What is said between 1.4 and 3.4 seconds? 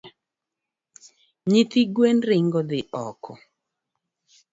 Nyithi guen ringo dhi oko